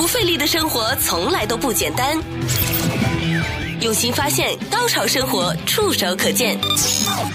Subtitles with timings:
[0.00, 2.18] 不费力的生活从来都不简单。
[3.82, 6.58] 用心发现，高潮生活触手可见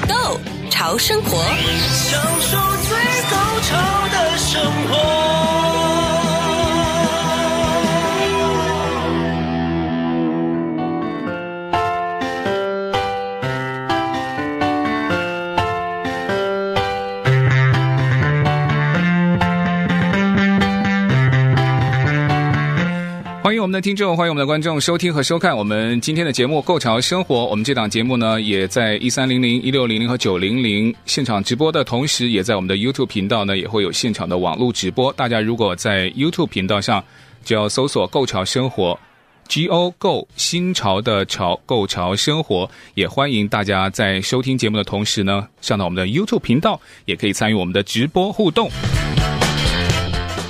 [0.07, 0.39] Go
[0.71, 1.45] 潮生活，
[1.93, 2.57] 享受
[2.87, 2.97] 最
[3.29, 5.64] 高潮的生活。
[23.65, 27.35] 我们的听众，欢迎我们的观众收听和收看我们今天的节目《Go 潮生活》。
[27.47, 35.11] 我们这档节目呢，也在一三零零、一六零零和九零零现场直播的同时，也在我们的 YouTube 频道呢，也会有现场的网络直播。
[35.13, 37.03] 大家如果在 YouTube 频道上，
[37.43, 38.99] 就要搜索 “Go 潮生活
[39.49, 42.69] ”，G O Go 新潮的潮，Go 潮生活。
[42.93, 48.69] 也欢迎大家在收听节目的同时呢，上到我们的 YouTube 频道，也可以参与我们的直播互动。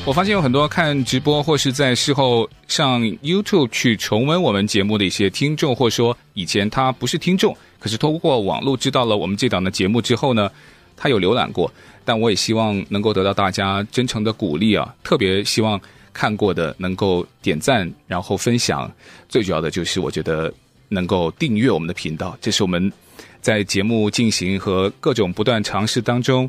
[0.07, 10.47] 我发现有很多看直播或是在事后上 YouTube 去重温我们节目的一些听众，或说以前他不是听众，可是通过网络知道了我们这档的节目之后呢，
[10.95, 11.71] 他有浏览过。
[12.03, 15.81] 但我也希望能够得到大家真诚的鼓励啊，特别希望
[16.13, 18.89] 看过的能够点赞，然后分享。
[19.27, 20.53] 最主要的就是我觉得
[20.87, 22.93] 能够订阅我们的频道，这是我们
[23.41, 26.47] 在节目进行和各种不断尝试当中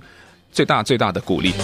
[0.52, 1.54] 最大最大的鼓励。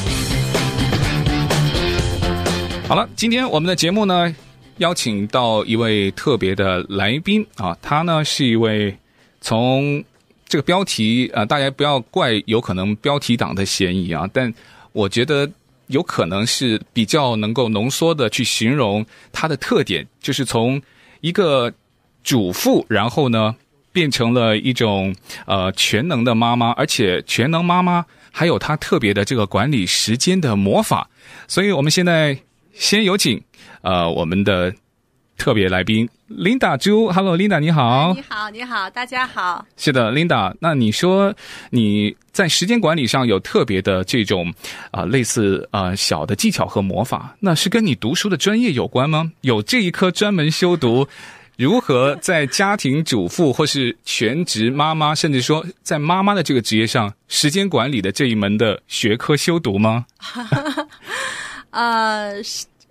[2.93, 4.37] 好了，今天我们的节目呢，
[4.77, 8.95] 邀请到一位特别的来宾啊，他呢是一位
[9.41, 10.05] 从
[10.47, 14.53] 这个标题啊，大家不要怪有可能标题党的嫌疑啊，但
[14.93, 15.51] 我觉得
[15.87, 20.79] 有可能是比较能够浓缩的去形容他的特点，就是从
[21.23, 21.73] 一个
[22.23, 23.57] 主妇，然后呢
[23.91, 31.09] 变成了一种呃全能的妈妈，而且全能妈妈还有她特别的这个管理时间的魔法，
[31.49, 32.39] 所以我们现在。
[32.75, 33.43] 先有请，
[33.83, 34.73] 呃，我们的
[35.37, 38.15] 特别来宾 Linda 朱，Hello，Linda，你好。
[38.15, 39.65] 你好，你好，大家好。
[39.77, 41.35] 是的，Linda，那你说
[41.71, 44.49] 你在时间管理上有特别的这种
[44.91, 49.33] 啊、呃，类似啊、呃、小的技巧和魔法，那是跟你读书的专业有关吗？
[49.43, 51.07] 有这一科专门修读
[51.59, 60.07] 如何在家庭主妇或是全职妈妈，甚至说在妈妈的这个职业上时间管理的这一门的学科修读吗？
[61.73, 62.41] 呃，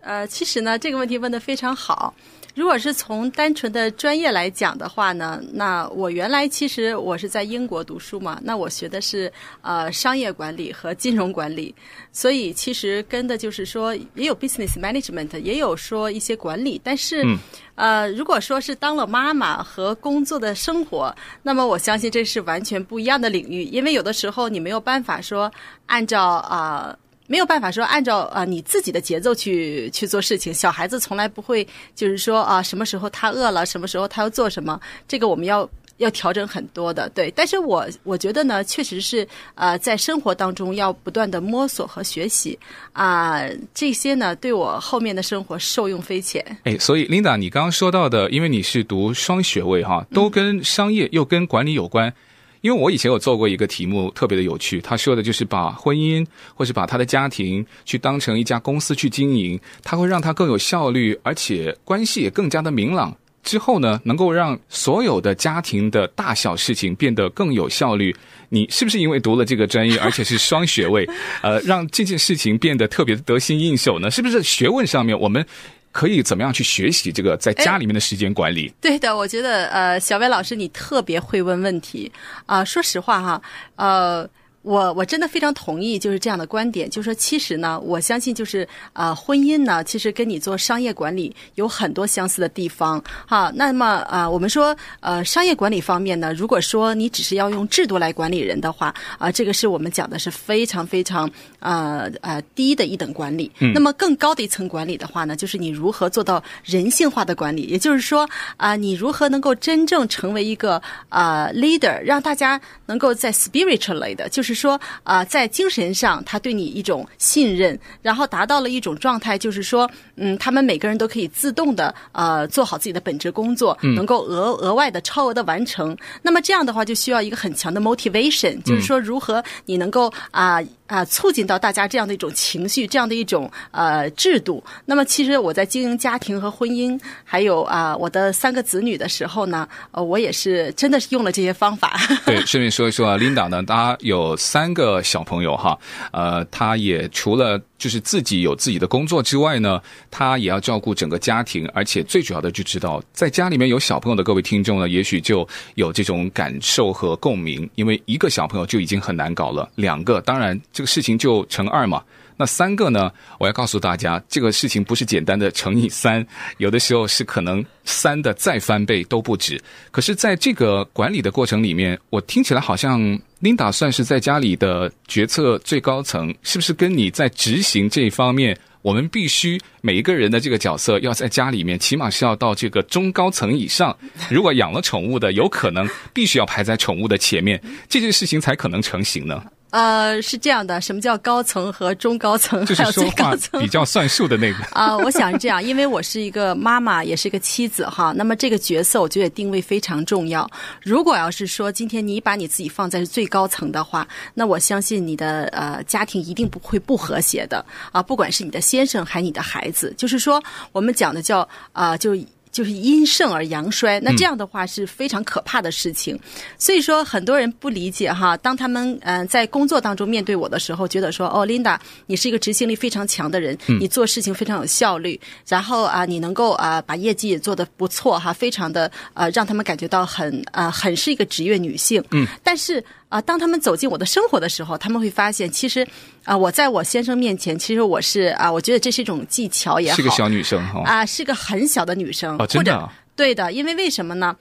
[0.01, 2.13] 呃，其实呢，这个问题问得非常好。
[2.53, 9.31] 如果是从单纯的专业来讲的话呢，那我原来其实我是在英国读书嘛，那我学的是
[9.61, 11.73] 呃商业管理和金融管理，
[12.11, 17.37] 所以其实跟的就是说也有 business management，也有说一些管理，但是、嗯、
[17.75, 25.49] 呃，如果说是当了妈妈和工作的生活，那么我相信这是完全不一样的领域，因为有的时候你没有办法说
[25.85, 26.87] 按照啊。
[26.89, 26.97] 呃
[27.31, 31.65] 没有办法说按照啊、你自己的节奏去去做事情，小孩子从来不会
[31.95, 34.77] 就是说啊、什么时候他饿了，什么时候他要做什么，
[35.07, 37.31] 这个我们要要调整很多的，对。
[37.31, 39.25] 但是我我觉得呢，确实是
[39.55, 42.59] 呃在生活当中要不断的摸索和学习
[42.91, 43.41] 啊、
[43.73, 46.45] 这些呢对我后面的生活受用匪浅。
[46.65, 52.13] 哎，所以 Linda，你刚刚说到的，因为你是读双学位哈，都跟商业又跟管理有关。
[52.61, 54.79] 因为我以前有做过一个题目，特别的有趣。
[54.81, 63.15] 他说的就是把婚姻或是把他的家庭去当成一家公司去经营，他会让他更有效率，而且关系也更加的明朗。
[63.43, 68.15] 之后呢，能够让所有的家庭的大小事情变得更有效率。
[68.49, 71.09] 你是不是因为读了这个专业，而且是双学位，
[71.41, 74.11] 呃，让这件事情变得特别得心应手呢？
[74.11, 75.43] 是不是学问上面我们？
[75.91, 78.73] 可以怎么样去学习这个在家里面的时间管理？
[78.81, 82.11] 对的，我觉得呃，小薇老师你特别会问问题
[82.45, 83.41] 啊，呃，说实话哈，
[83.75, 84.29] 呃。
[84.63, 93.51] 我我真的非常同意，就是这样的观点，就是说，其实呢，我相信就是呃，婚姻呢，其实跟你做商业管理有很多相似的地方，哈。
[93.55, 103.51] 那么啊、呃，我们说呃，商业管理方面呢，如果说你只是要用制度来管理人的话，啊、呃，这个是我们讲的是非常非常呃呃低的一等管理。
[103.61, 103.73] 嗯。
[103.73, 110.79] 那么更高的一层管理的话呢，就是你如何做到人性化的管理，也就是说啊、呃，你如何能够真正成为一个
[111.09, 114.50] 啊 leader，让大家能够在 spiritually 的，就是。
[114.51, 125.95] 就是说啊、呃，在精神上，他对你一种信任，然后达到了一种状态，就是说，嗯，他们每个人都可以自动的呃做好自己的本职工作，能够额额外的超额的完成。
[126.21, 130.55] 那么这样的话，就需要一个很强的 motivation，就是说，如何你能够啊。
[130.55, 134.61] 呃啊，促进到大家这样的一种情绪，这样的一种呃制度。
[134.83, 141.97] 那么，其实我在经营家庭和婚姻，还有啊我的三个子女的时候呢，呃，我也是真的是用了这些方法。
[142.25, 145.79] 对，顺便说一说啊，Linda 呢，她有三个小朋友哈，
[146.11, 160.59] 呃，她也除了就是自己有自己的工作之外呢，她也要照顾整个家庭，而且最主要的就知道，在家里面有小朋友的各位听众呢，也许就有这种感受和共鸣，因为一个小朋友就已经很难搞了，两个当然。
[160.81, 162.03] 这个事情就乘二嘛，
[162.37, 163.11] 那三个呢？
[163.37, 166.25] 我要告诉大家，这个事情不是简单的乘以三，
[166.57, 169.61] 有的时候是可能三的再翻倍都不止。
[169.91, 172.99] 可是，在这个管理的过程里面，我听起来好像
[173.43, 183.95] Linda 算是在家里的决策最高层，是不是跟你在执行这一方面，我们必须每一个人的这个角色要在家里面，起码是要到这个中高层以上。
[184.31, 189.43] 如果养了宠物的，有可能必须要排在宠物的前面，这件事情才可能成型呢？
[189.71, 193.59] 呃，是这样的，什么叫高层和中高层，还有最高层？
[193.59, 198.13] 比较算数的那个 啊、呃，我想是这样，因为我是一个妈妈，也是一个妻子哈。
[198.15, 200.49] 那么这个角色，我觉得定位非常重要。
[200.83, 211.39] 如果要是说今天你把你自己放在最高层的话，那我相信你的呃家庭一定不会不和谐的啊，不管是你的先生还是你的孩子，就是说我们讲的叫
[211.71, 212.15] 啊、呃，就。
[212.51, 216.15] 就是阴盛而阳衰，那这样的话是非常可怕的事情。
[216.15, 216.19] 嗯、
[216.57, 232.03] 所以说，很多人不理解哈，当他们嗯、呃、在工作当中面对我的时候，觉得说哦，Linda，你是一个执行力非常强的人，你做事情非常有效率，嗯、然后啊，你能够啊把业绩也做得不错哈，非常的呃让他们感觉到很啊很是一个职业女性。
[232.11, 232.83] 嗯，但是。
[233.11, 235.85] 啊，当他们走进我的生活的时候，他们会发现，其实
[236.23, 244.33] 啊，我在我先生面前，其实我是啊，我觉得这是一种技巧也好，是个小女生哈，啊，是个很小的女生，哦，真的，对的，因为为什么呢？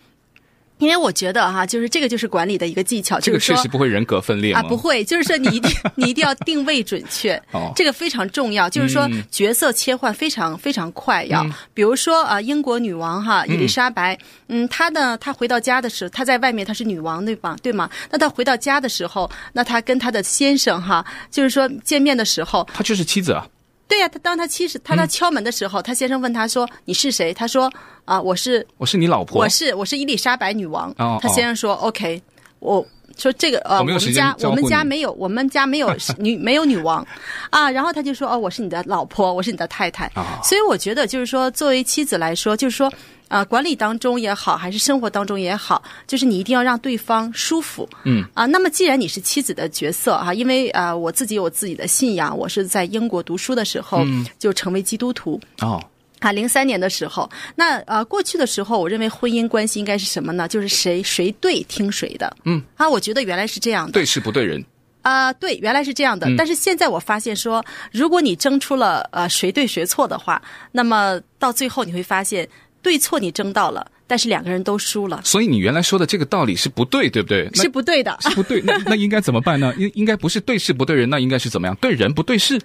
[0.81, 14.19] 因为我觉得哈，就是这个就是管理的一个技巧，这个确实不会人格分裂啊，不会，就是说你一定 你一定要定位准确，哦， 这个非常重要，就是说角色切换非常非常快，要比如说啊，英国女王哈伊丽莎白，
[14.49, 17.57] 嗯，她呢，她回到家的时候，她在外面她是女王对吧？
[17.63, 17.89] 对吗？
[18.11, 23.47] 那她回到家的时候，那她跟她的先生哈，就是说见面的时候，她就是妻子啊。
[23.91, 27.71] 对呀、啊，他当他七十他他敲门的时候，嗯、他先生问他说：“你是谁？”他说
[28.07, 30.95] ：“啊，我是我是你老婆，我是我是伊丽莎白女王。
[30.99, 32.23] 哦”他先生说、哦、：“OK，
[32.61, 32.87] 我
[33.21, 37.07] 说这个呃，我，们家我们家没有我们家没有女没有女王
[37.51, 40.07] 啊。”然后他就说：“哦，我是你的老婆，我是你的太太。
[40.17, 42.93] 哦”所以我觉得就是说，作为妻子来说，就是说。
[43.31, 47.89] 啊、呃，管理当中也好，还是生活当中也好，就是你一定要让对方舒服。
[48.03, 54.05] 嗯啊，那么既然你是妻子的角色哈，因为啊、呃，我自己有自己的信仰，我是在英国读书的时候
[54.37, 55.41] 就成为基督徒。
[55.61, 55.90] 哦、嗯，
[56.21, 60.47] 啊，零三年的时候，那呃，过去的时候，我认为婚姻关系应该是什么呢？
[60.47, 62.35] 就是谁谁对听谁的。
[62.45, 64.65] 嗯啊，我觉得原来是这样的，对事不对人。
[65.03, 66.29] 啊、呃，对，原来是这样的。
[66.29, 70.41] 嗯、但是现在我发现说，如果你争出了呃谁对谁错的话，
[70.71, 72.49] 那么到最后你会发现。
[72.83, 75.21] 对错你争到了，但是两个人都输了。
[75.23, 77.47] 所以你原来说的这个道理是不对，对不对？
[77.53, 78.59] 是不对的，是不对。
[78.63, 79.75] 那那应该怎么办呢？
[79.77, 81.77] 应应该不是对事不对人，那应该是怎么样？
[81.77, 82.59] 对人不对事？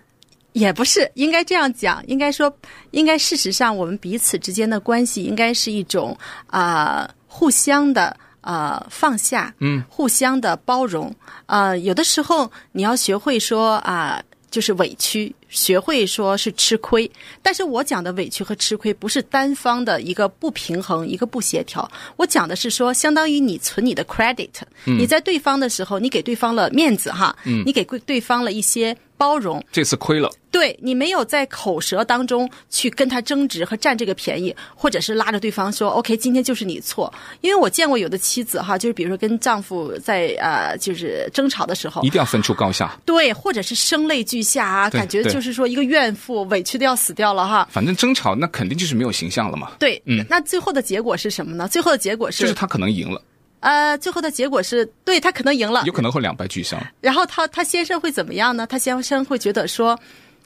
[0.56, 2.02] 也不是，应该这样讲。
[2.08, 2.52] 应该说，
[2.92, 6.18] 应该事实上，我们彼此之间的关系应该是一种
[6.48, 8.06] 啊、呃，互相的
[8.40, 11.14] 啊、呃、放下，嗯，互相的包容。
[11.46, 14.16] 啊、呃，有的时候你要学会说啊。
[14.18, 17.12] 呃就是委屈，学会说是吃亏，
[17.42, 21.92] 但是我讲的委屈和吃亏不是单方的一个不平衡，一个不协调。
[22.16, 24.52] 我讲的是说，相当于你存你的 credit，
[24.86, 28.96] 嗯，你在对方的时候，你给对方了面子哈，嗯，你给对方了一些。
[29.18, 30.30] 包容，这次亏了。
[30.52, 37.14] 对，你没有在口舌当中去跟他争执和占这个便宜，或者是拉着对方说 “OK，今天就是你错”。
[37.42, 42.98] 因为我见过有的妻子哈，就是比如说跟丈夫在呃，就是争吵的时候，一定要分出高下。
[43.06, 47.68] 对，或者是声泪俱下啊，感觉就是说一个怨妇委屈的要死掉了哈。
[47.70, 49.74] 反正争吵那肯定就是没有形象了嘛。
[49.78, 51.68] 对，嗯，那最后的结果是什么呢？
[51.68, 53.22] 最后的结果是，就是他可能赢了。
[53.66, 56.80] 呃，最后的结果是对他可能赢了，有可能会两败俱伤。
[57.02, 58.68] 然后他他先生会怎么样呢？
[58.68, 60.00] 他先生会觉得说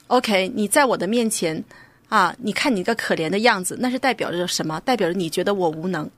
[0.06, 1.62] ，OK，你在我的面前
[2.08, 4.80] 啊，你看你个可怜的样子，那是代表着什么？
[4.86, 6.08] 代表着你觉得我无能。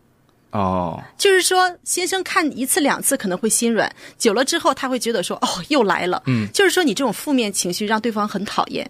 [0.52, 6.23] 哦，就是说，先生看一次两次可能会心软，久了之后他会觉得说，哦，又来了。
[6.26, 8.88] 嗯，就是说你这种负面情绪让对方很讨厌。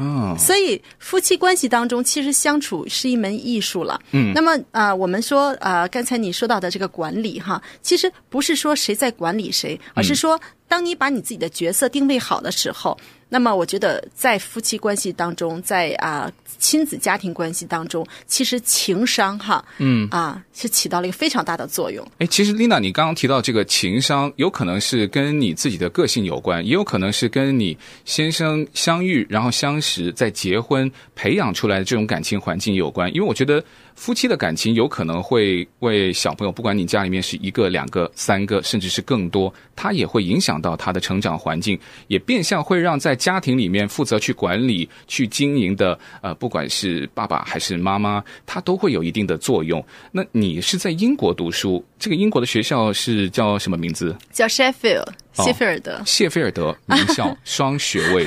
[0.00, 4.00] 嗯，所以夫妻关系当中，其实相处是一门艺术了。
[4.12, 12.96] 嗯，那么啊、呃，我们说啊、呃，刚才你说到的这个管理哈，其实不是说谁在管理谁，而是说，当你把你自己的角色定位好的时候，
[13.30, 22.06] 那么我觉得在夫妻关系当中，在啊、呃、亲子家庭关系当中，其实情商哈，嗯啊是起到了一个非常大的作用。
[22.18, 33.08] 哎，其实 Lina，你刚刚提到这个情商，有可能是跟你自己的个性有关，也有可能是跟你先生相遇然后相识再结婚培养出来的这种感情环境有关。
[33.14, 33.64] 因为我觉得。
[34.00, 49.84] 夫妻的感情有可能会为小朋友，不管你家里面是一个、两个、三个，甚至是更多，他也会影响到他的成长环境，也变相会让在家庭里面负责去管理、去经营的，呃，不管是爸爸还是妈妈，他都会有一定的作用。
[50.10, 54.16] 那你是在英国读书，这个英国的学校是叫什么名字？
[54.32, 55.92] 叫 Sheffield，谢菲尔德。
[55.92, 58.26] 哦，谢菲尔德名校， 双学位。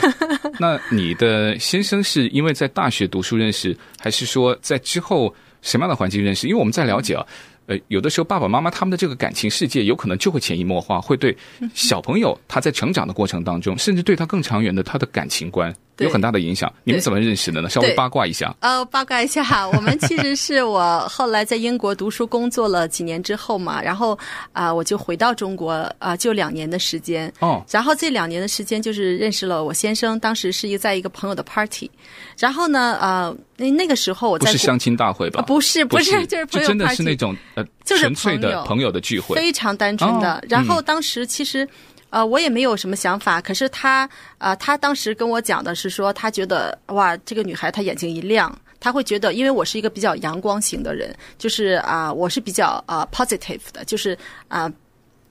[0.59, 5.33] 那你的先生是因为在大学读书认识，还是说在之后？
[5.63, 6.45] 什么样的环境认识？
[6.45, 7.25] 因为我们在了解啊，
[7.67, 11.33] 呃，有的时候爸爸妈妈他们的这个感情世界，有可能就会潜移默化，会对
[11.73, 15.73] 小朋友他在成长的过程当中，甚至对他更长远的他的感情观。
[15.99, 17.69] 有很大的影响，你们怎么认识的呢？
[17.69, 18.55] 稍微八卦一下。
[18.61, 24.13] 呃，八卦一下哈， 我们其实是我后来在英国读书工作了几年之后嘛，然后
[24.51, 27.31] 啊、呃，我就回到中国啊、呃，就两年的时间。
[27.39, 27.63] 哦。
[27.69, 31.89] 然后这两年的时间就是认识了我先生，当时是一个在一个朋友的 party，
[32.37, 35.39] 然后呢，呃，那那个时候我在不是相亲大会吧？
[35.41, 40.33] 呃、不是，不是，就是朋友真的是那种呃，就是纯粹的朋友的聚会，非常单纯的。
[40.33, 41.67] 哦、然后当时其实。
[42.13, 54.15] 呃，我也没有什么想法，可是他，呃，他当时跟我讲的是说，他觉得哇，这个女孩她眼睛一亮，他会觉得，因为我是一个比较阳光型的人，就是啊、呃，我是比较啊、呃、positive 的，就是
[54.47, 54.71] 啊，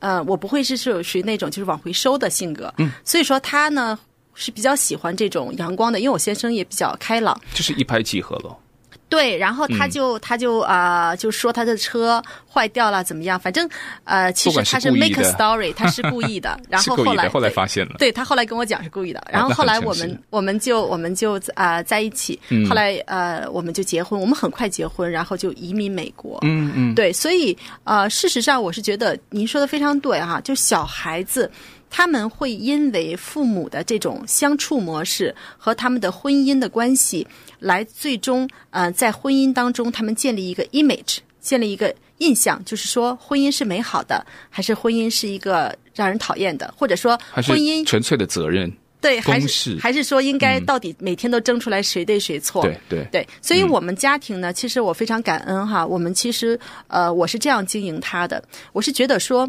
[0.01, 3.97] 呃，呃，我不会是是属于那种就是往回收的性格，嗯，所以说他呢
[4.35, 8.59] 是比较喜欢这种阳光的，因为我先生也比较开朗，就是一拍即合了。
[9.13, 13.39] 对，然后他就、嗯、他就啊、呃，就说他的车坏掉了，怎么样？
[13.39, 13.69] 反正
[14.05, 16.59] 呃，其实他是 make a story，他是故意的。
[16.71, 19.23] 然后后来后来发现了，对，他后来跟我讲是故意的。
[19.31, 22.41] 然后后来我们、哦、我们就我们就啊、呃、在一起。
[22.67, 26.39] 后来呃我们就结婚，我们很快结婚，然后就移民美国。
[26.41, 26.95] 嗯嗯。
[26.95, 27.55] 对，所以
[27.85, 31.51] 呃事实上我是觉得您说的非常对哈，就小孩子。
[31.95, 37.27] 他们会因为父母的这种相处模式和他们的婚姻的关系，
[37.59, 48.73] 来最终呃在婚姻当中，他们建立一个 image，建立一个印象，就是说婚姻是美好的，还是婚姻是一个让人讨厌的，或者说婚姻纯粹的责任
[49.03, 52.63] 对，还是还是说应该到底每天都争出来谁对谁错？
[52.63, 56.59] 对对对，所以我们家庭呢，其实我非常感恩哈，我们其实
[56.89, 59.47] 呃我是这样经营他的，我是觉得说。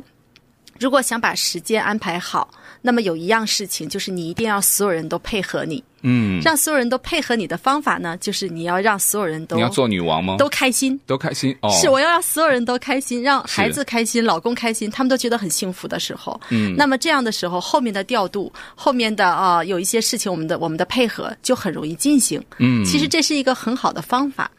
[0.80, 2.50] 如果想把时间安排好，
[2.82, 5.84] 那么有一样事情就是你一定要所有人都配合你。
[6.06, 10.36] 嗯，让所有人都配合你的方法呢，就是你要让所有人都你要做女王吗？
[10.38, 11.56] 都开心，都开心。
[11.62, 16.38] 哦，是我要让所有人都开心，让孩子开心，老公开心，他们都觉得很幸福的时候。
[16.50, 22.44] 嗯，那么这样的时候，后面的调度，后面的啊、呃，有一些事情，我们的我们的配合就很容易进行。
[22.58, 24.52] 嗯，其实这是一个很好的方法。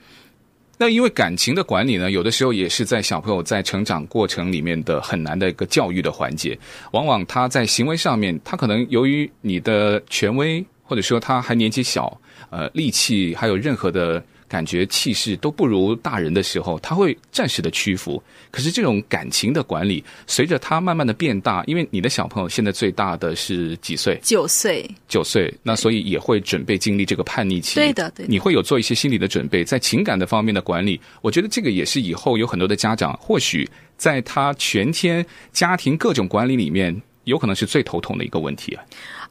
[0.84, 6.58] 那因为感情的管理呢，有的时候也是在小朋友在成长过程里面的很难的一个教育的环节。
[6.92, 14.22] 往往他在行为上面，他可能由于你的权威，或者说他还年纪小，呃，力气还有任何的。
[14.48, 18.22] 感觉气势都不如大人的时候，他会暂时的屈服。
[18.50, 24.18] 可是这种感情的管理，随着他慢慢的变大，因为你的小朋友现在最大的是几岁？
[24.22, 24.88] 九岁。
[25.08, 27.74] 九岁，那所以也会准备经历这个叛逆期。
[27.76, 28.30] 对的，对的。
[28.30, 38.84] 你会有做一些心理的准备，在情感的方面的管理，我觉得这个也是以后有很多的家长，或许在他全天家庭各种管理里面，有可能是最头痛的一个问题啊。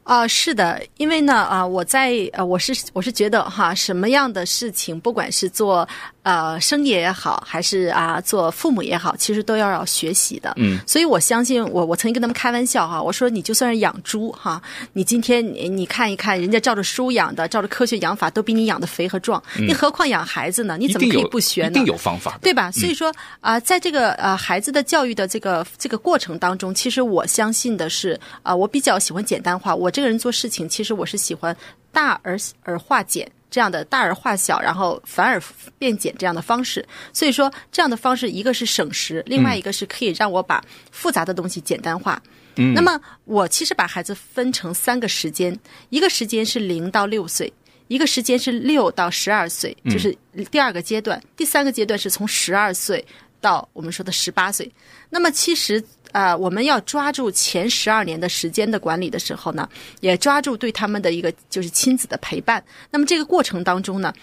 [0.04, 5.88] 啊、呃，是的，因为呢，啊、呃，我在呃，我是我是觉得哈，什么样的事情，不管是做
[6.22, 10.52] 呃生意也好，还是啊、呃、做父母也好，其实都要要学习的。
[10.58, 14.60] 嗯，所以我相信我，我曾经跟他们开玩笑哈，我说你就算是养猪哈，
[14.92, 20.76] 你今天你你看一看，人家照着书养的，照着科学养法，都比你养的肥和壮，你、嗯、何况养孩子呢？
[20.78, 21.70] 你怎么可以不学呢？
[21.70, 22.70] 一定有方法，对吧？
[22.70, 23.08] 所以说
[23.40, 29.90] 啊、呃，在这个呃孩子的教育的这个这个过程当中，其实我相信的是啊、呃，我比较喜欢简单化，我。
[29.94, 31.56] 这个人做事情，其实我是喜欢
[31.92, 35.40] 大而而化简这样的大而化小，然后反而
[35.78, 36.84] 变简这样的方式。
[37.12, 40.60] 所以说，这样的方式一个是省时，另外一个是可以让我把
[40.90, 42.20] 复杂的东西简单化。
[42.56, 45.56] 嗯，那么我其实把孩子分成三个时间，
[45.90, 47.52] 一个时间是零到六岁，
[47.86, 50.12] 一个时间是六到十二岁，就是
[50.50, 53.06] 第二个阶段，第三个阶段是从十二岁
[53.40, 54.68] 到我们说的十八岁。
[55.08, 55.80] 那么其实。
[56.14, 59.68] 啊、我们要抓住前十二年的时间的管理的时候呢，
[59.98, 62.64] 也抓住对他们的一个就是亲子的陪伴。
[62.92, 64.14] 那么这个过程当中呢，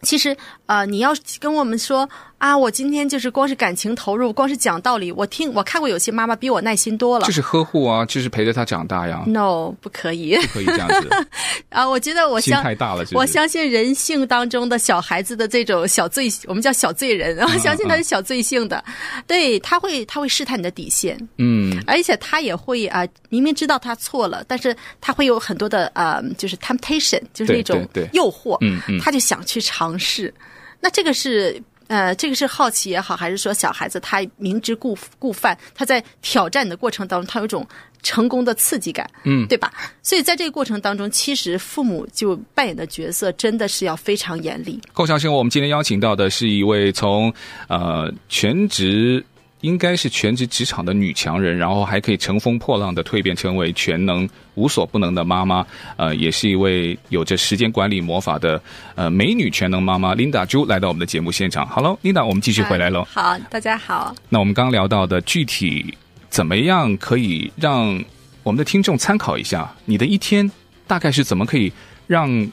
[0.00, 0.34] 其实、
[0.70, 2.08] 呃，你要跟我们说
[2.38, 5.10] 啊，我今天就是光是感情投入，光是讲道理。
[5.10, 9.24] 我听我看过有些妈妈比我耐心多了，就是呵护啊，就是陪着他长大呀。
[9.26, 11.08] No，不可以，不可以这样子。
[11.70, 11.88] 啊！
[11.88, 30.32] 我觉得我相心太大了是是，我相信人性当中的小孩子的这种小罪，我们叫小罪人， 我相信他是小罪性的，嗯嗯、对他会他会试探你的底线，嗯，而且他也会啊，明明知道他错了，但是他会有很多的呃，就是 temptation，就是那种诱惑，嗯嗯，他就想去尝试，
[30.80, 31.62] 那这个是。
[31.90, 37.66] 呃，这个是好奇也好，还是说小孩子他明知故故犯，他在挑战的过程当中，他有一种
[38.00, 39.72] 成功的刺激感，嗯，对吧？
[40.00, 44.80] 所以在这个过程当中，其实父母就扮演的角色真的是要非常严厉。
[44.92, 47.34] 构想生活，我们今天邀请到的是一位从
[47.66, 49.24] 呃全职。
[49.62, 58.60] 应该是全职职场的女强人，然后还可以乘风破浪的蜕变成为全能无所不能的妈妈，呃，也是一位有着时间管理魔法的
[58.94, 61.66] 呃美女全能妈妈 Linda 朱来到我们的节目现场。
[61.68, 63.06] Hello，Linda，我们继续回来喽。
[63.10, 64.14] 好，大家好。
[64.28, 65.94] 那我们刚聊到的具体
[66.30, 68.02] 怎么样可以让
[68.42, 70.50] 我们的听众参考一下，你的一天
[70.86, 71.70] 大概是怎么可以
[72.06, 72.50] 让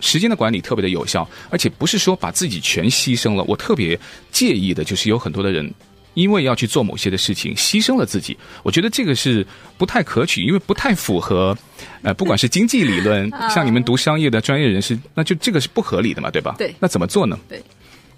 [0.00, 3.42] 时间的管理特别的有效，而且不是说把自己全牺牲了。
[3.44, 3.98] 我特别
[4.30, 5.72] 介意的就是有很多的人。
[6.18, 9.46] 因为要去做某些的事情，牺牲了自己，我觉得这个是
[9.78, 11.56] 不太可取，因为不太符合，
[12.02, 16.56] 呃，不管是经济理论， 像你们读商业的专业人士，那就这个是不合理的嘛，对吧？
[16.58, 16.74] 对。
[16.80, 17.38] 那怎么做呢？
[17.48, 17.62] 对，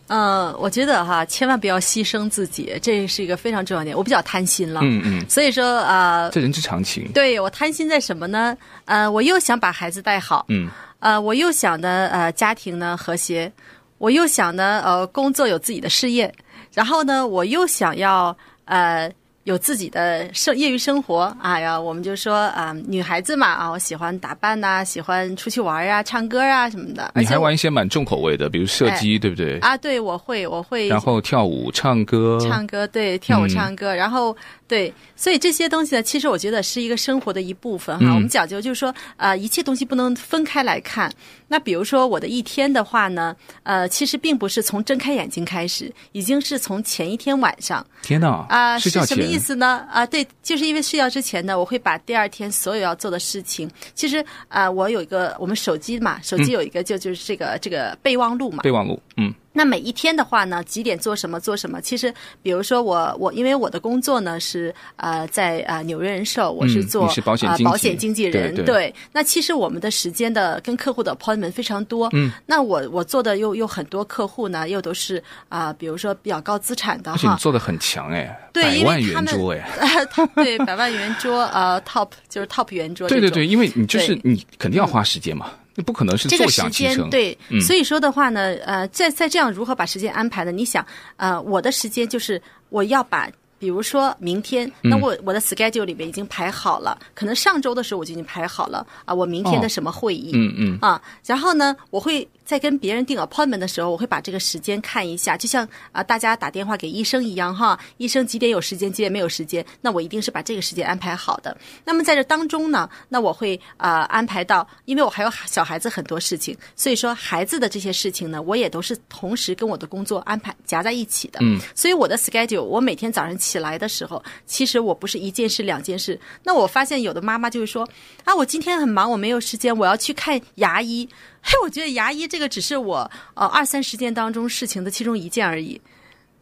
[0.06, 3.94] 呃，我觉得哈，千万不要牺牲自己，这是一个非常重要的点。
[3.94, 7.06] 我比较贪心了，嗯嗯，所以说呃，这人之常情。
[7.12, 8.56] 对，我贪心在什么呢？
[8.86, 13.52] 呃，我又想把孩子带好，嗯，呃，我又想呢，呃，家庭呢和谐，
[13.98, 16.32] 我又想呢，呃，工作有自己的事业。
[16.72, 19.10] 然后呢，我又想要呃
[19.44, 27.10] 有自己的生业余生活，哎呀，我们就说啊、呃，女孩子嘛啊，我喜欢打扮呐、啊，喜欢出去玩啊，唱歌啊什么的。
[27.16, 29.58] 你还玩一些蛮重口味的，比如射击，对不对？
[29.60, 30.88] 啊，对，我会，我会。
[30.88, 32.38] 然后跳舞、唱歌。
[32.40, 34.36] 唱歌，对，跳舞、唱歌，嗯、然后。
[34.70, 38.06] 对，所以这些东西呢，其实我觉得是一个生活的一部分哈。
[38.06, 41.10] 嗯、我们讲究就是说，呃，一切东西不能分开来看。
[41.50, 47.84] 那比如说我的一天的话呢，呃，其实并不是从睁开眼睛开始，已经是从前一天晚上。
[48.02, 48.46] 天哪！
[48.48, 49.84] 啊、呃，是什么意思呢？
[49.90, 58.62] 啊、呃，对，就是因为睡觉之前呢，我会把第二天所有要做的事情，其实啊、呃，我有一个我们手机嘛，手机有一个就就是这个、嗯、这个备忘录嘛。
[58.62, 59.34] 备忘录，嗯。
[59.52, 61.80] 那每一天的话呢，几点做什么做什么？
[61.80, 68.54] 其实，比如说我我因为我的工作呢是呃在呃纽约人寿，我是做、嗯、是保险经纪、呃、保险经纪人。
[68.54, 72.08] 对，对，对，那其实我们的时间的跟客户的 appointment 非常多。
[72.12, 72.30] 嗯。
[72.46, 75.16] 那我我做的又又很多客户呢，又都是
[75.48, 77.16] 啊、呃，比如说比较高资产的哈。
[77.16, 78.38] 而且你做的很强哎。
[78.52, 79.68] 对，百万圆桌哎。
[80.36, 83.08] 对，百万圆桌呃 top 就是 top 圆桌。
[83.08, 85.46] 对对对，因为你就是你肯定要花时间嘛。
[85.50, 86.94] 嗯那不可能是坐享其成。
[86.94, 90.52] 这个时间对，嗯、所以说的话呢，呃，在在这样如何把时间安排呢？
[90.52, 90.84] 你想，
[91.16, 93.28] 呃，我的时间就是我要把。
[93.60, 111.56] 比如说明天，那我我的 schedule 里面已经排好了，嗯、可能上周的时候我就已经排好了啊，我明天的什么会议，哦、嗯嗯啊，然后呢，我会在跟别人订 appointment 的时候，我会把这个时间看一下，就像啊大家打电话给医生一样哈，医生几点有时间，几点没有时间，那我一定是把这个时间安排好的。
[111.84, 121.38] 那么在这当中呢，那我会啊安排到，因为我还有小孩子很多事情，所以说孩子的这些事情呢，我也都是同时跟我的工作安排夹在一起的。
[121.42, 123.50] 嗯，所以我的 schedule，我每天早上起。
[123.50, 126.16] 起来的时候，其实我不是一件事两件事。
[126.44, 127.82] 那我发现有的妈妈就是说
[128.22, 131.08] 啊，我今天很忙，我没有时间，我要去看牙医。
[131.42, 135.80] 嘿，我觉得牙医这个只是我呃二三十件当中事情的其中一件而已。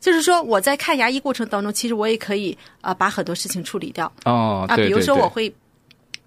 [0.01, 4.13] 就是说我在看牙医过程当中，其实我也可以啊、呃、把很多事情处理掉。
[4.25, 5.53] 哦，啊，比如说我会。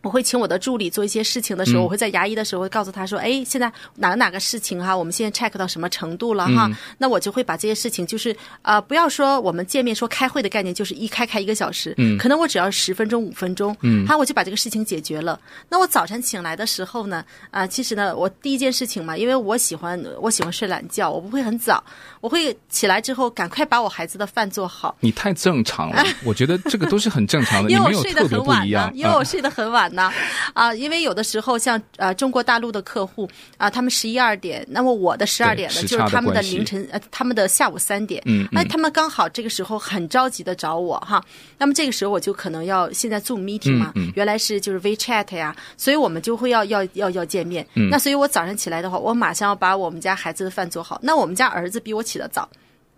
[0.01, 6.67] 我会请我的助理做一些事情的时候，嗯、我会在牙医的时候会告诉他说：“哎，现在哪个哪个事情哈，我们现在 check 到什么程度了哈？
[6.67, 15.39] 嗯、那我就会把这些事情，就是啊、呃，不要说我们见面说开会的概念，就是一开开一个小时，嗯，可能我只要十分钟五分钟，嗯，好，我就把这个事情解决了。
[15.69, 21.83] 那我早晨醒来的时候呢，啊、呃，其实呢，我第一件事情嘛，因为我喜欢我喜欢睡懒觉，我不会很早，
[22.21, 24.95] 我会起来之后赶快把我孩子的饭做好。
[24.99, 30.11] 你太正常了，我觉得这个都是很正常的， 因为我你没有特别不一样，因为我睡得很晚呢，
[30.53, 30.73] 啊。
[30.73, 41.23] 因为有的时候像呃中国大陆的客户啊，他们十一二点，那么我的十二点呢，就是他们的凌晨呃，他们的下午三点，嗯，那他们刚好这个时候很着急的找我哈，
[41.57, 52.49] 那么这个时候我就可能要现在 Zoom meeting 嘛，嗯嗯、原来是就是 WeChat 呀，所以我们就会要要要要见面，嗯，那所以我早上起来的话，我马上要把我们家孩子的饭做好，那我们家儿子比我起得早。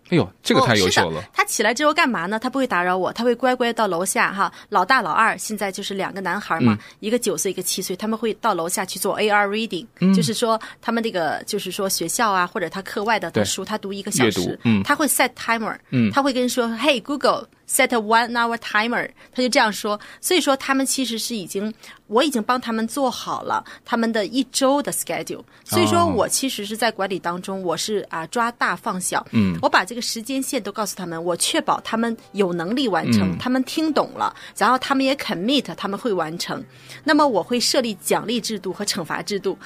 [0.10, 1.20] 哎呦，这个太优秀了。
[1.20, 2.38] 哦、他起来之后干嘛呢？
[2.38, 4.52] 他不会打扰我，他会乖乖到楼下哈。
[4.70, 17.48] 老大老二现在就是两个男孩嘛，嗯、一个九岁，一个七岁，他们会到楼下去做 AR reading，、嗯、就是说他们那个就是说学校啊或者他课外的书，他读一个小时，嗯，他会 set timer，嗯，他会跟说，Hey Google。
[17.68, 20.00] Set a one hour timer，他就这样说。
[20.20, 21.74] 所以说，他们其实是已经，
[22.08, 25.42] 我已经帮他们做好了他们的一周的 schedule。
[25.64, 29.26] 所以说我其实是在管理当中，我是啊抓大放小。
[29.32, 36.64] 嗯，我把这个时间线都告诉他们，我确保他们有能力完成，嗯、他们听懂了，然后他们也 commit，他们会完成。
[37.04, 39.58] 那么我会设立奖励制度和惩罚制度。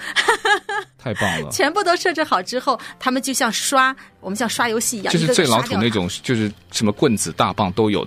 [0.98, 1.50] 太棒了！
[1.52, 8.06] 全部都设置好之后，他们就像刷我们像刷游戏一样，就是最老土那种，就是什么棍子、大棒都有。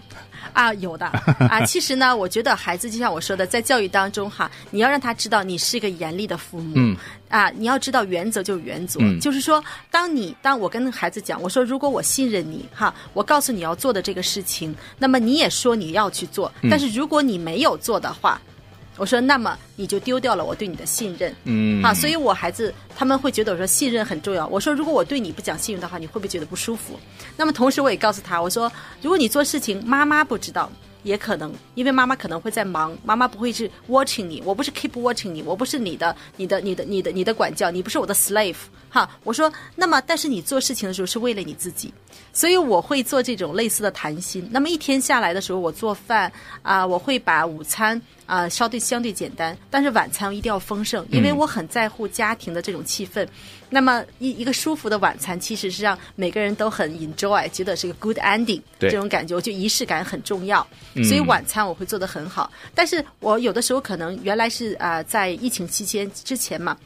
[0.52, 1.06] 啊，有的。
[1.06, 1.64] 啊。
[1.64, 6.96] 其实呢，我觉得孩子就像我说的，在教育当中哈，你要让他知道你是一个严厉的父母，嗯。
[7.28, 18.40] 啊，你要知道原则就是原则，嗯、就是说，当你当我跟孩子讲，我说如果我信任你哈，我告诉你要做的这个事情，那么你也说你要去做，但是如果你没有做的话。
[19.00, 24.46] 我说，那么你就丢掉了我对你的信任，嗯，啊，所以我孩子他们会觉得我说信任很重要。
[24.48, 27.00] 我说，如果我对你不讲信用的话，你会不会觉得不舒服？
[27.34, 30.70] 那么同时我也告诉他，我说，如果你做事情妈妈不知道。
[31.02, 38.54] 也可能，因为妈妈可能会在忙，妈妈不会是 watching 你，我不是 keep watching 你，我不是你的、你的、你的、你的、你的管教，你不是我的 slave，
[38.90, 39.08] 哈。
[39.24, 41.94] 我说，那么，但是你做事情的时候是为了你自己，
[42.32, 44.46] 所以我会做这种类似的谈心。
[44.50, 46.30] 那么一天下来的时候，我做饭
[46.62, 53.24] 啊、呃，我会把午餐啊、呃、稍对相对简单，但是晚餐一定要丰盛，因为我很在乎家庭的这种气氛。
[53.24, 53.28] 嗯
[53.72, 60.66] 那么一一个舒服的晚餐，其实是让每个人都很 enjoy，觉得是一个 good ending，这种感觉，我觉得仪式感很重要。
[61.04, 62.50] 所以晚餐我会做得很好。
[62.52, 66.76] 嗯、但是我有的时候可能原来是啊、呃，在疫情期间之前嘛。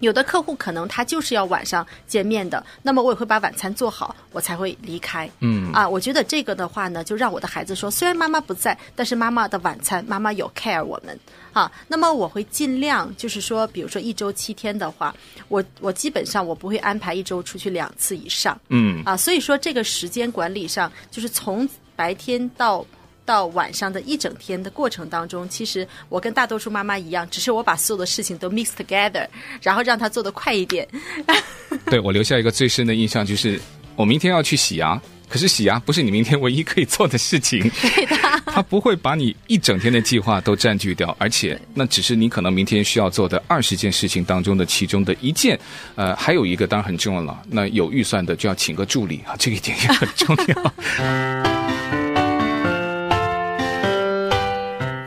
[0.00, 5.30] 有的客户可能他就是要晚上见面的，那么我也会把晚餐做好，我才会离开。
[5.40, 11.18] 嗯啊，我觉得这个的话呢，就让我的孩子说，虽然妈妈不在，但是妈妈的晚餐，妈妈有 care 我们
[11.52, 11.70] 啊。
[11.88, 15.14] 那么我会尽量就是说，比如说一周七天的话，
[15.48, 18.58] 我我基本上我不会安排一周出去两次以上。
[18.68, 22.84] 嗯啊，所以说这个时间管理上，就是从白天到。
[23.26, 29.26] 到晚上的一整天的过程当中，其实我跟大多数妈妈一样，只是我把所有的事情都 mix together，
[29.60, 30.88] 然后让她做得快一点。
[31.90, 33.60] 对，我留下一个最深的印象就是，
[33.96, 37.60] 我明天要去洗牙，可是洗牙不是你明天唯一可以做的事情。
[37.82, 38.16] 对的。
[38.46, 45.58] 他不会把你一整天的计划都占据掉，而且那只是你可能明天需要做的二十件事情当中的其中的一件。
[45.94, 51.55] 呃，还有一个当然很重要了，那有预算的就要请个助理啊，这个一点也很重要。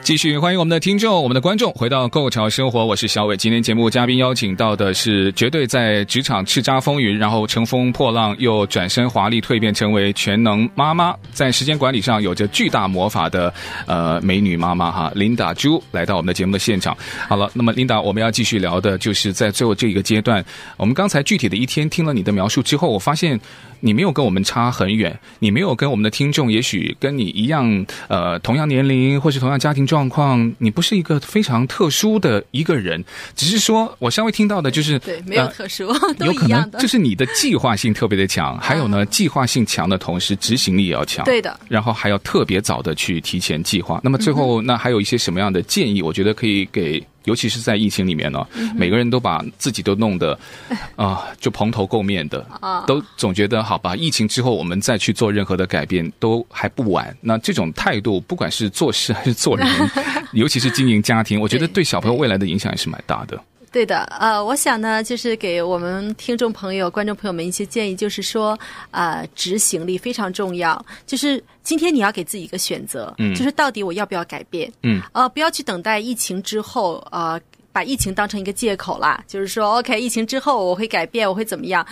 [0.10, 3.38] 继续欢迎我们的听众，我们的观众回到《购潮生活》，我是小伟。
[3.38, 13.54] 今天节目嘉宾邀请到的是绝对在职场叱咤风云，然后乘风破浪又转身华丽蜕变成为全能妈妈，在时间管理上有着巨大魔法的
[13.86, 16.98] 呃美女妈妈哈，Linda 朱来到我们的节目的现场。
[17.28, 20.44] 好了，那么 Linda，我们要继续聊的就是在最后这个阶段，
[20.78, 23.40] 我们刚才具体的一天听了你的描述之后，我发现。
[23.82, 33.04] 你没有跟我们差很远，你没有跟我们的听众，也许跟你一样，呃，同样年龄或是同样家庭状况，你不是一个非常特殊的一个人，
[33.36, 44.00] 只是说我稍微听到的就是，对，没有特殊，呃、 有可能就是你的计划性特别的强，还有呢，计划性强的同时执行力也要强，对的，然后还要特别早的去提前计划。
[44.04, 46.02] 那么最后，那还有一些什么样的建议？
[46.02, 47.04] 我觉得可以给。
[47.26, 50.34] 尤其是在疫情里面呢，每个人都把自己都弄得
[50.96, 52.46] 啊、呃，就蓬头垢面的，
[52.88, 57.16] 都总觉得好吧，疫情之后我们再去做任何的改变都还不晚。
[57.22, 59.68] 那这种态度，不管是做事还是做人，
[60.34, 63.40] 尤其是经营家庭，我觉得对小朋友未来的影响也是蛮大的。
[63.72, 68.58] 对的，呃，我想呢，就是给我们听众朋友、观众朋友们一些建议，就是说，
[68.92, 70.84] 呃，执行力非常重要。
[71.06, 77.40] 就是今天你要给自己一个选择，嗯，就是到底我要不要改变，嗯，呃，不要去等待疫情之后，呃，
[77.72, 79.24] 把疫情当成一个借口啦。
[79.28, 81.86] 就是说，OK，疫情之后我会改变，我会怎么样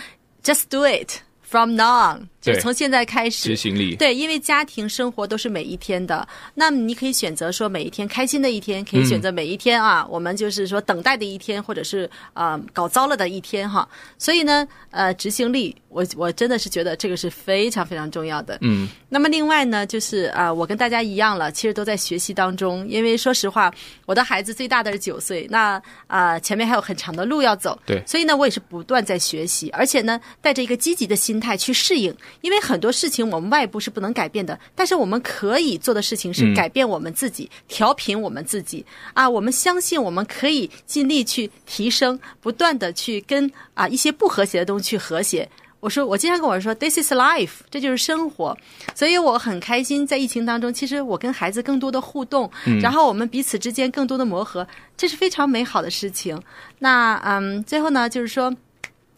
[0.43, 2.27] ？Just do it from now on。
[2.47, 3.95] 就是从现在开始，执行力。
[3.95, 13.87] 对，因为家庭生活都是每一天的，那么你可以选择说每一天开心的一天，可以选择每一天啊，嗯、我们就是说等待的一天，或者是啊、呃、搞糟了的一天哈。
[14.17, 18.57] 所以呢，呃，执行力，我我真的是觉得这个是非常非常重要的。
[18.61, 18.87] 嗯。
[19.09, 22.87] 那么另外呢，就是啊、呃，我跟大家一样了，其实都在学习当中。
[22.87, 23.73] 因为说实话，
[24.05, 27.77] 我的孩子最大的是九岁，那啊、呃、前面还有很长的路要走。
[27.85, 28.03] 对。
[28.05, 32.13] 所以呢，我也是不断在学习，而且呢，带着一个积极的心态去适应。
[32.41, 39.27] 因为很多事情我们外部是不能改变的，但是我们可以做的事情是改变我们自己，嗯、调频我们自己啊！
[39.29, 45.49] 我们相信我们可以尽力去提升，不断的去跟啊一些不和谐的东西去和谐。
[45.79, 48.57] 我我说我经常跟我说，This is life，这就是生活。
[48.93, 56.37] 所以我很开心，在疫情当中，其实我跟孩子更多的互动，嗯、然后我们彼此之间更多的磨合，这是非常美好的事情。
[56.79, 58.53] 那嗯，最后呢，就是说。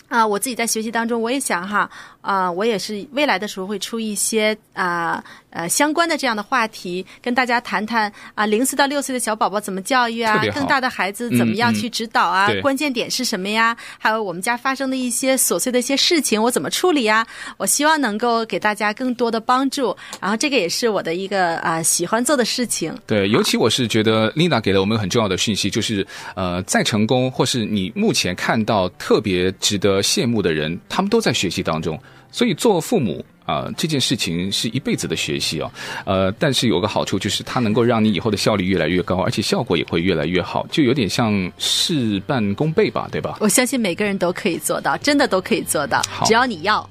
[0.09, 1.87] 啊，我自己在学习当中，我也想哈，
[2.21, 13.75] 啊，我也是未来的时候会出一些啊呃相关的这样的话题，跟大家谈谈啊，零岁到六岁的小宝宝怎么教育啊，更大的孩子怎么样去指导啊，嗯嗯、关键点是什么呀？
[13.97, 17.25] 还有我们家发生的一些琐碎的一些事情，我怎么处理呀？
[17.57, 22.93] 我希望能够给大家更多的帮助，然后这个也是我的一个啊喜欢做的事情。
[23.07, 26.05] 对，尤其我是觉得 Linda 给了我们很重要的讯息，就是
[26.35, 30.01] 呃，再成功或是你目前看到特别值得。
[30.09, 31.99] 羡慕的人，他们都在学习当中，
[32.31, 35.71] 所以做父母啊、呃，这件事情是一辈子的学习哦。
[36.05, 43.37] 呃，但是有个好处就是，它能够让你以后的效率越来越高，而且效果也会越来越好，就有点像事半功倍吧，对吧？
[43.39, 46.87] 我相信每个人都可以做到，真的都可以做到，只要你要。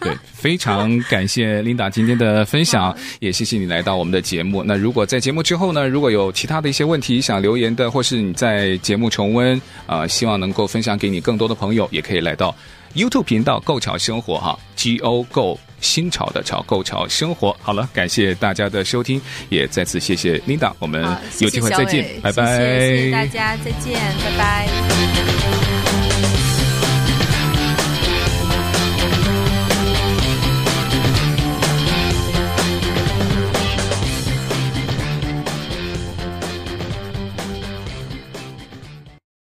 [0.00, 4.64] 对， 非常感谢 Linda 今天的分享，也谢谢你来到我们的节目。
[4.64, 12.52] 那如果在节目之后呢，如果有其他的一些问题想留言的，或是你在节目重温啊、呃，希望能够分享给你更多的朋友，也可以来到。
[12.94, 17.56] YouTube 频道“购潮生活”哈，G O Go 新潮的潮，购潮生活。
[17.60, 21.02] 好了，感谢大家的收听，也再次谢谢 Linda，我们
[21.40, 22.58] 有机会再见，拜拜。
[22.58, 25.51] 谢谢大家，再见，拜拜。